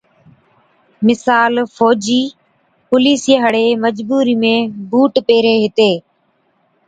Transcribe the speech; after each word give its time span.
مثال 1.07 1.53
فوجِي، 1.77 2.21
پوليسي 2.89 3.33
هاڙي 3.43 3.65
مجبُورِي 3.83 4.35
۾ 4.45 4.55
بُوٽ 4.95 5.13
پيهري 5.27 5.55
هِتي۔ 5.63 5.91